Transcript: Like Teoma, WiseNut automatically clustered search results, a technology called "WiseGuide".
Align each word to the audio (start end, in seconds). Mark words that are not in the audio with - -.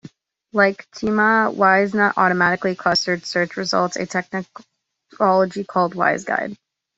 Like 0.51 0.89
Teoma, 0.89 1.53
WiseNut 1.55 2.13
automatically 2.17 2.73
clustered 2.75 3.23
search 3.23 3.55
results, 3.55 3.97
a 3.97 4.07
technology 4.07 5.63
called 5.63 5.93
"WiseGuide". 5.93 6.57